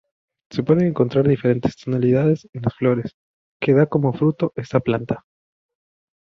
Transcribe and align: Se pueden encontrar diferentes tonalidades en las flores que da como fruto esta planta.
Se 0.49 0.63
pueden 0.63 0.87
encontrar 0.87 1.27
diferentes 1.27 1.75
tonalidades 1.77 2.49
en 2.53 2.63
las 2.63 2.73
flores 2.75 3.15
que 3.61 3.75
da 3.75 3.85
como 3.85 4.13
fruto 4.13 4.51
esta 4.55 4.79
planta. 4.79 5.25